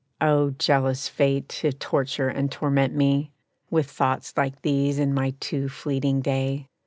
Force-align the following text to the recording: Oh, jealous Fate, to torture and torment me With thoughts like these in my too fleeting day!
Oh, 0.19 0.49
jealous 0.57 1.07
Fate, 1.07 1.47
to 1.61 1.71
torture 1.71 2.27
and 2.27 2.51
torment 2.51 2.95
me 2.95 3.29
With 3.69 3.85
thoughts 3.87 4.33
like 4.35 4.63
these 4.63 4.97
in 4.97 5.13
my 5.13 5.35
too 5.39 5.69
fleeting 5.69 6.21
day! 6.21 6.65